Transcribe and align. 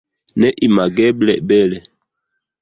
Neimageble 0.39 1.33
bele. 1.47 1.79